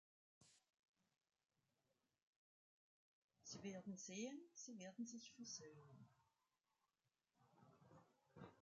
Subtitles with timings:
[3.43, 6.07] Sie werden sehen, Sie werden sich versöhnen.